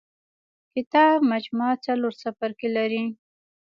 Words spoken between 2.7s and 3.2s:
لري.